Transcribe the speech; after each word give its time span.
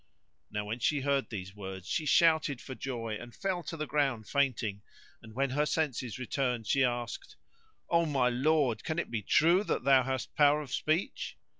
Now 0.49 0.65
when 0.65 0.79
she 0.79 1.01
heard 1.01 1.29
these 1.29 1.53
words 1.55 1.87
she 1.87 2.07
shouted 2.07 2.59
for 2.59 2.73
joy, 2.73 3.17
and 3.19 3.35
fell 3.35 3.61
to 3.61 3.77
the 3.77 3.85
ground 3.85 4.27
fainting; 4.27 4.81
and 5.21 5.35
when 5.35 5.51
her 5.51 5.67
senses 5.67 6.17
returned 6.17 6.65
she 6.65 6.83
asked, 6.83 7.35
"O 7.87 8.07
my 8.07 8.27
lord, 8.29 8.83
can 8.83 8.97
it 8.97 9.11
be 9.11 9.21
true 9.21 9.63
that 9.65 9.83
thou 9.83 10.01
hast 10.01 10.33
power 10.33 10.59
of 10.59 10.73
speech?" 10.73 11.37